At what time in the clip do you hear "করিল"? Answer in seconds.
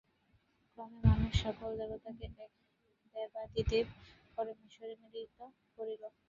5.77-6.03